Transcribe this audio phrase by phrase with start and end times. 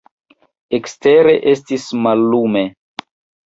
[0.77, 2.69] Ekstere estis mallume.